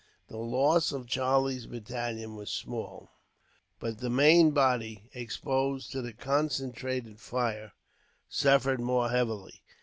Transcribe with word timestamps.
The 0.29 0.37
loss 0.37 0.91
of 0.91 1.05
Charlie's 1.05 1.67
battalion 1.67 2.35
was 2.35 2.49
small, 2.49 3.11
but 3.79 3.99
the 3.99 4.09
main 4.09 4.49
body, 4.49 5.11
exposed 5.13 5.91
to 5.91 6.01
the 6.01 6.11
concentrated 6.11 7.19
fire, 7.19 7.73
suffered 8.27 8.79
more 8.81 9.11
heavily. 9.11 9.61